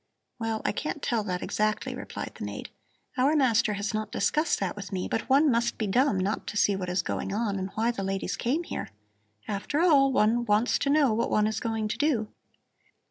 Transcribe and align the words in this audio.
"Well, 0.39 0.63
I 0.65 0.71
can't 0.71 1.03
tell 1.03 1.23
that 1.25 1.43
exactly," 1.43 1.93
replied 1.93 2.31
the 2.33 2.43
maid. 2.43 2.71
"Our 3.19 3.35
master 3.35 3.73
has 3.73 3.93
not 3.93 4.11
discussed 4.11 4.59
that 4.59 4.75
with 4.75 4.91
me, 4.91 5.07
but 5.07 5.29
one 5.29 5.51
must 5.51 5.77
be 5.77 5.85
dumb 5.85 6.19
not 6.19 6.47
to 6.47 6.57
see 6.57 6.75
what 6.75 6.89
is 6.89 7.03
going 7.03 7.31
on 7.31 7.59
and 7.59 7.69
why 7.75 7.91
the 7.91 8.01
ladies 8.01 8.35
came 8.35 8.63
here. 8.63 8.89
After 9.47 9.79
all, 9.79 10.11
one 10.11 10.43
wants 10.43 10.79
to 10.79 10.89
know 10.89 11.13
what 11.13 11.29
one 11.29 11.45
is 11.45 11.59
going 11.59 11.87
to 11.87 11.99
do. 11.99 12.29